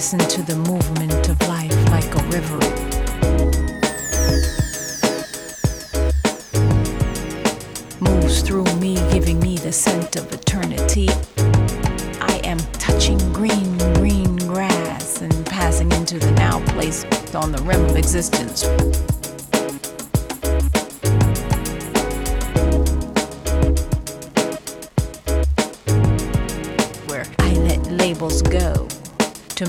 listen 0.00 0.18
to 0.20 0.42
the 0.44 0.56
movement 0.56 1.28
of 1.28 1.38
life 1.46 1.90
like 1.90 2.10
a 2.14 2.22
river. 2.28 2.58
Moves 8.00 8.40
through 8.40 8.64
me, 8.76 8.94
giving 9.12 9.38
me 9.40 9.58
the 9.58 9.70
scent 9.70 10.16
of 10.16 10.32
eternity. 10.32 11.10
I 12.18 12.40
am 12.44 12.56
touching 12.78 13.18
green, 13.34 13.76
green 13.96 14.36
grass 14.36 15.20
and 15.20 15.44
passing 15.44 15.92
into 15.92 16.18
the 16.18 16.30
now 16.30 16.64
place 16.68 17.04
on 17.34 17.52
the 17.52 17.62
rim 17.64 17.84
of 17.84 17.94
existence. 17.94 18.64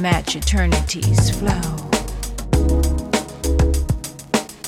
Match 0.02 0.36
eternity's 0.36 1.30
flow. 1.30 1.62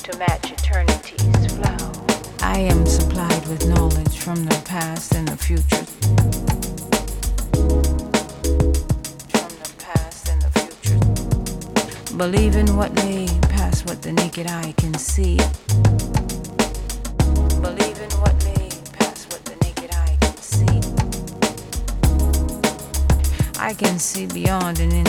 To 0.04 0.16
match 0.16 0.52
eternity's 0.52 1.46
flow. 1.56 1.92
I 2.40 2.58
am 2.58 2.86
supplied 2.86 3.44
with 3.48 3.66
knowledge 3.66 4.20
from 4.20 4.44
the 4.44 4.62
past 4.64 5.12
and 5.16 5.26
the 5.26 5.36
future. 5.36 5.84
From 9.32 9.48
the 9.58 9.74
past 9.78 10.28
and 10.28 10.40
the 10.40 10.50
future. 10.60 11.00
Believe 12.16 12.54
in 12.54 12.76
what 12.76 12.94
lay 13.04 13.26
past 13.48 13.86
what 13.86 14.02
the 14.02 14.12
naked 14.12 14.46
eye 14.46 14.72
can 14.76 14.94
see. 14.94 15.38
Believe 17.60 17.98
in 17.98 18.10
what 18.20 18.36
lay 18.44 18.70
past 18.92 19.32
what 19.32 19.44
the 19.46 19.56
naked 19.62 19.90
eye 19.92 20.16
can 20.20 20.36
see. 20.36 20.80
I 23.58 23.72
can 23.72 23.98
see 23.98 24.26
beyond 24.26 24.78
and 24.78 24.92
into 24.92 25.03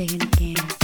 Say 0.00 0.06
it 0.06 0.22
again. 0.22 0.79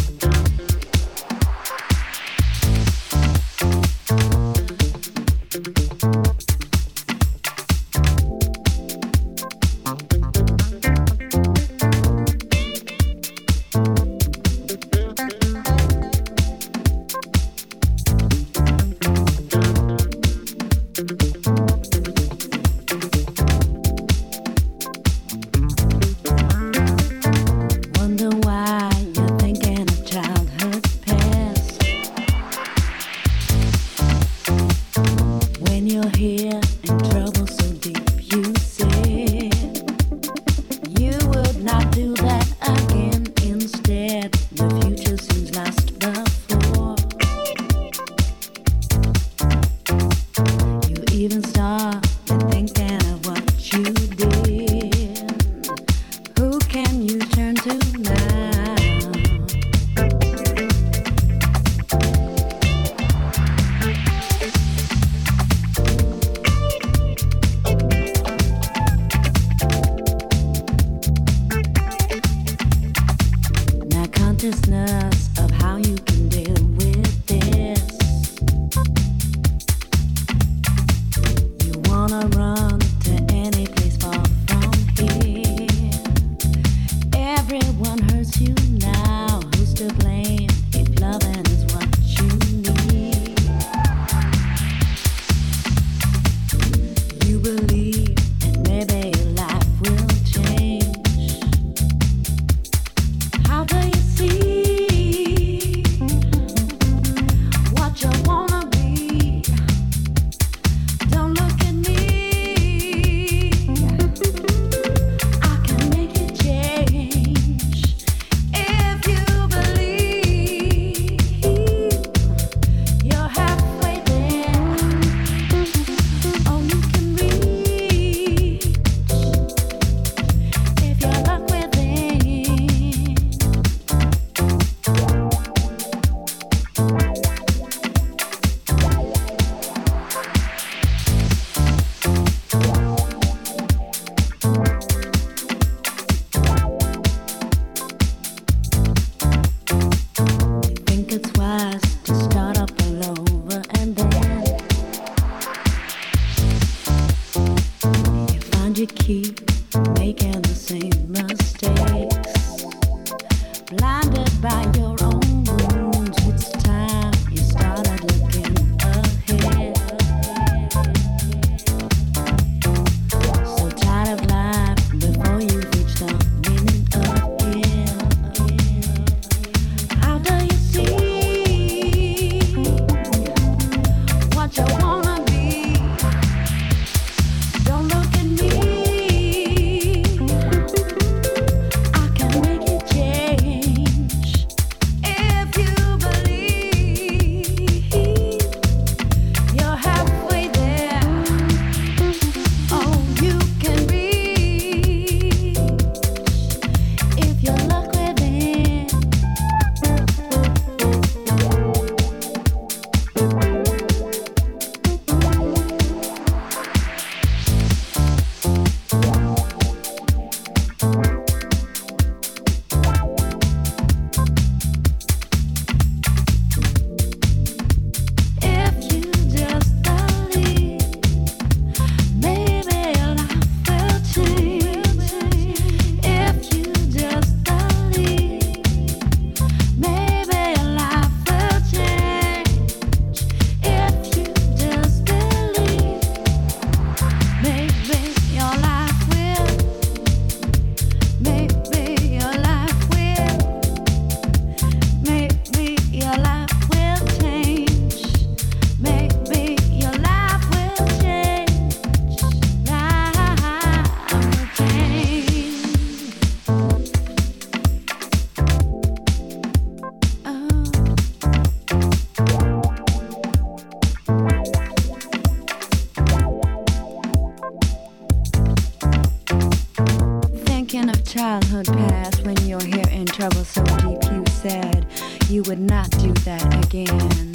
not 285.58 285.90
do 285.92 286.12
that 286.24 286.64
again. 286.64 287.32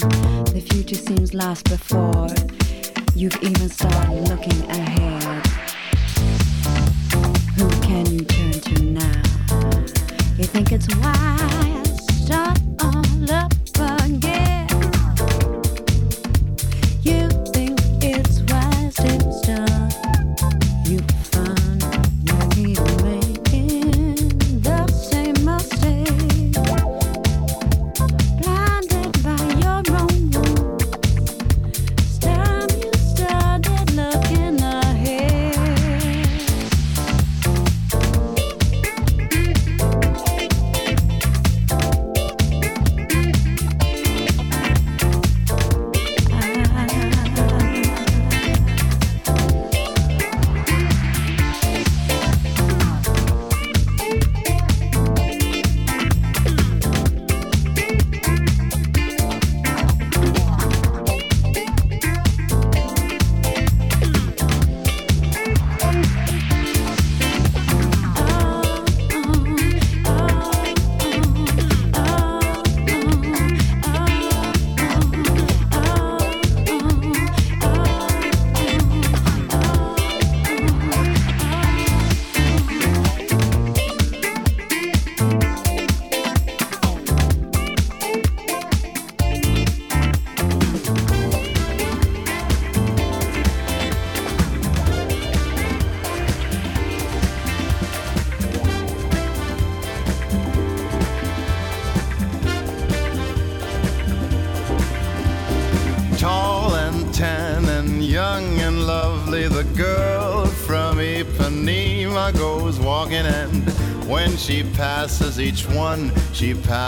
The 0.53 0.61
future 0.72 0.95
seems 0.95 1.33
lost 1.33 1.69
before 1.69 2.27
you've 3.16 3.35
even 3.41 3.69
started. 3.69 3.91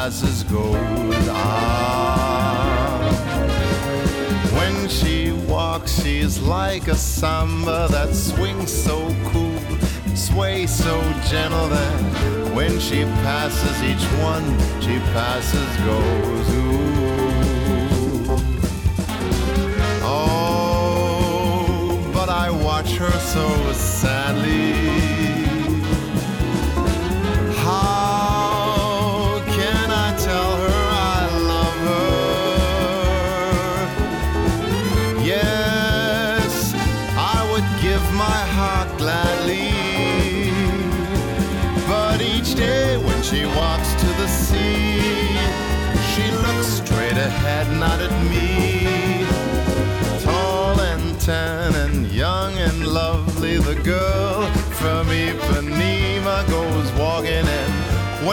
as 0.06 0.44
gold. 0.44 0.76
on. 1.30 3.14
when 4.52 4.90
she 4.90 5.32
walks, 5.48 6.04
she's 6.04 6.40
like 6.42 6.90
a 6.90 6.96
samba 6.96 7.88
that 7.90 8.14
swings 8.14 8.70
so 8.70 8.98
cool, 9.28 9.58
sway 10.14 10.68
so 10.68 11.00
gentle 11.30 11.70
that 11.70 12.54
when 12.54 12.78
she 12.82 13.04
passes, 13.24 13.82
each 13.82 14.06
one 14.22 14.44
she 14.82 15.00
passes 15.14 15.78
gold. 15.86 16.43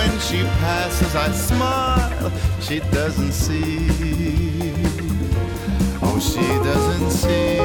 when 0.01 0.19
she 0.21 0.43
passes, 0.65 1.15
I 1.15 1.31
smile. 1.33 2.33
She 2.61 2.81
doesn't 2.81 3.33
see. 3.33 3.87
Oh, 6.03 6.19
she 6.19 6.47
doesn't 6.69 7.11
see. 7.11 7.59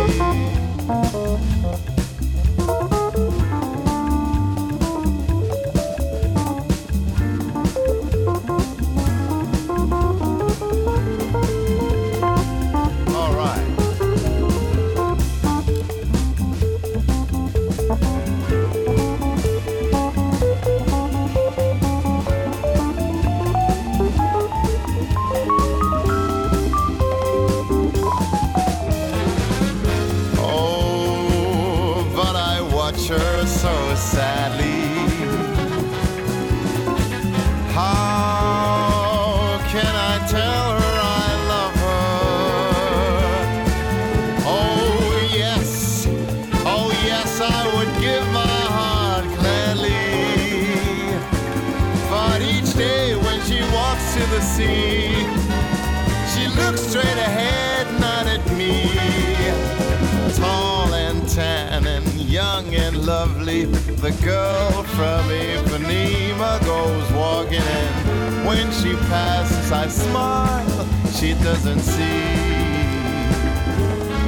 passes, 69.09 69.71
I 69.71 69.87
smile. 69.87 70.87
She 71.11 71.33
doesn't 71.35 71.79
see. 71.79 72.23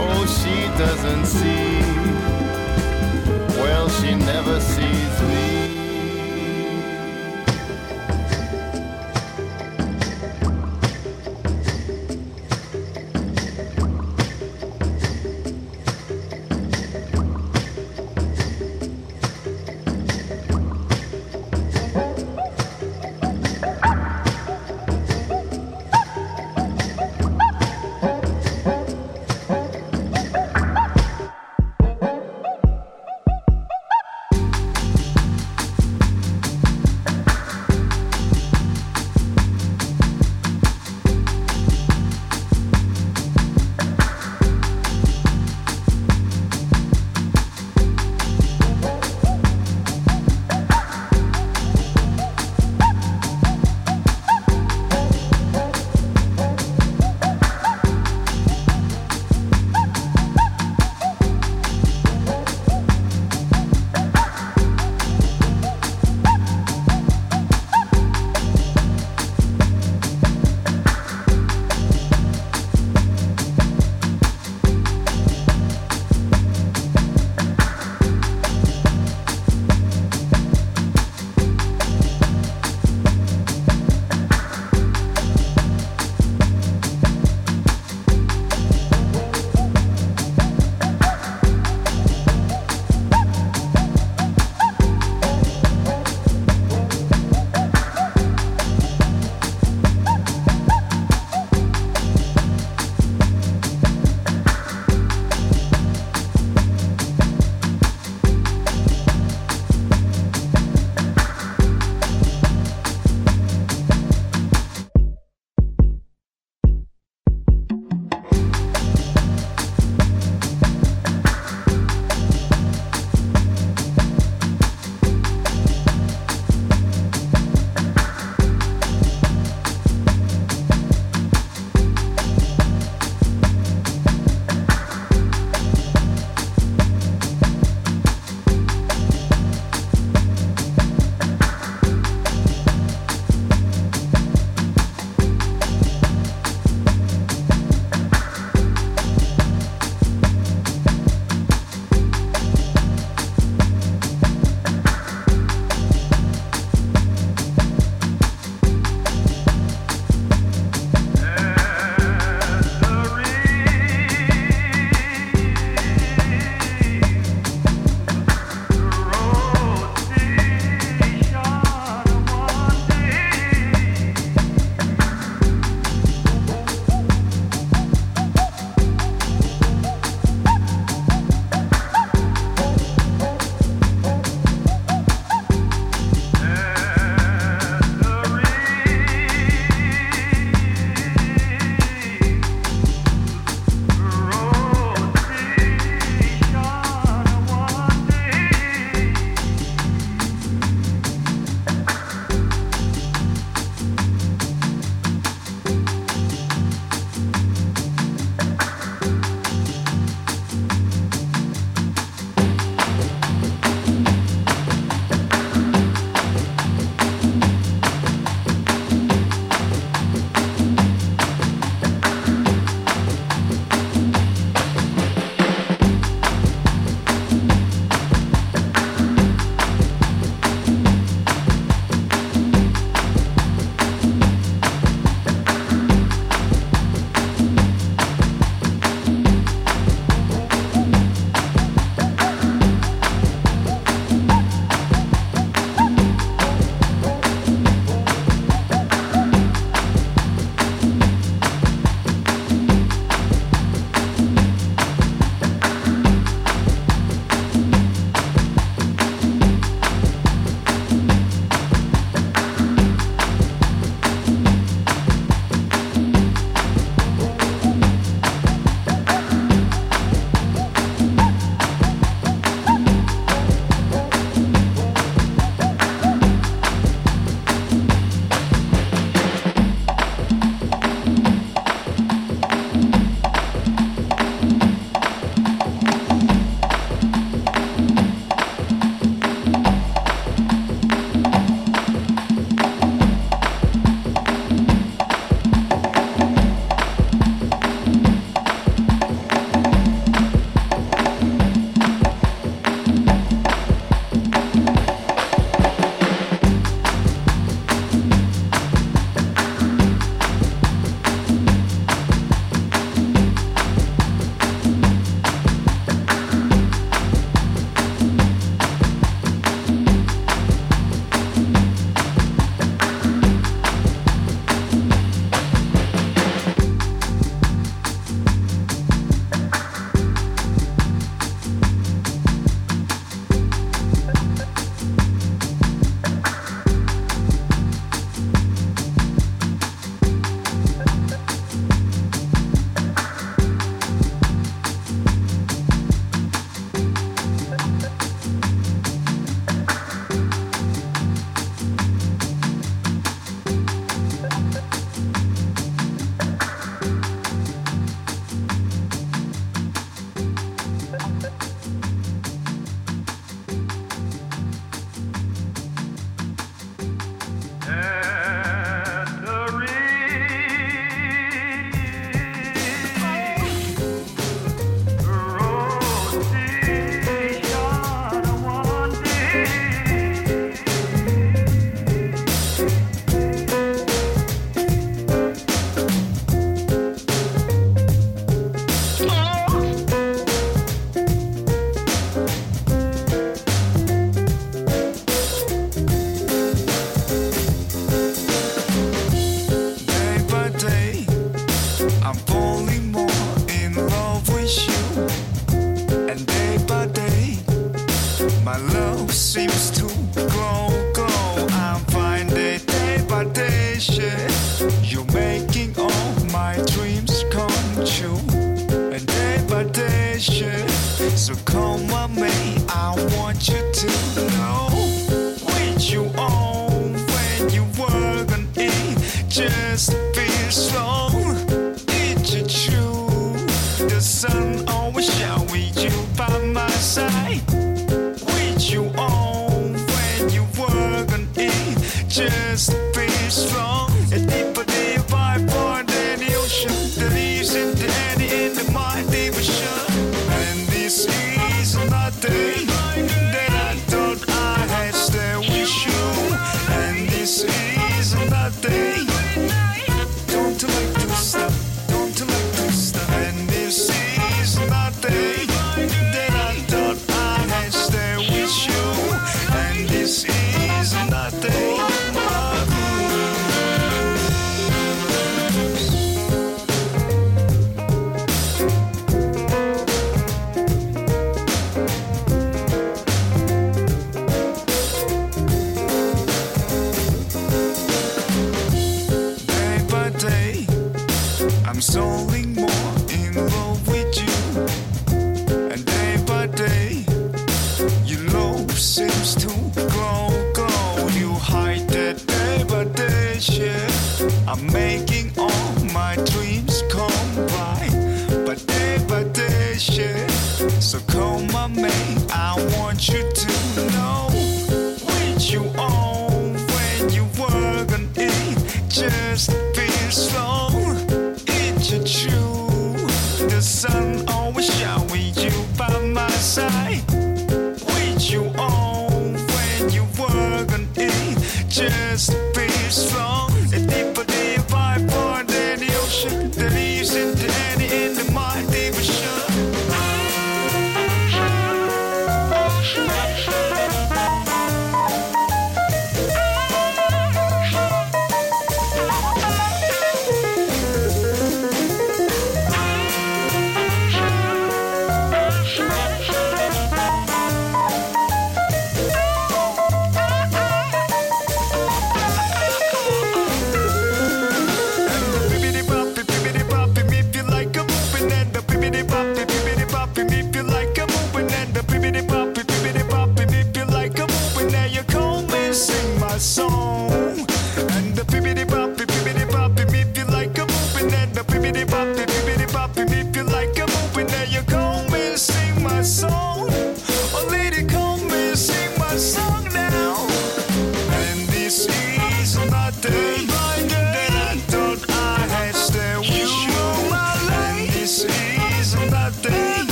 Oh, 0.00 0.24
she 0.38 0.56
doesn't 0.78 1.26
see. 1.26 1.80
Well, 3.60 3.88
she 3.88 4.14
never 4.14 4.60
sees. 4.60 4.97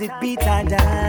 It 0.00 0.12
beats 0.20 0.46
I 0.46 0.62
down. 0.62 1.07